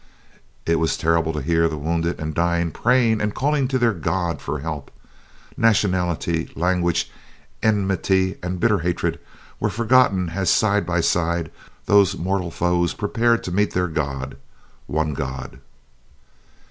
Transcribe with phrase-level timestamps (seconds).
[0.65, 4.41] It was terrible to hear the wounded and dying praying and calling to their God
[4.41, 4.89] for help.
[5.55, 7.11] Nationality, language,
[7.61, 9.19] enmity, and bitter hatred
[9.59, 11.51] were forgotten as side by side
[11.85, 14.37] those mortal foes prepared to meet their God
[14.89, 15.59] _one God!